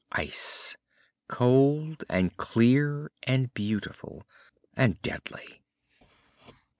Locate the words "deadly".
5.03-5.61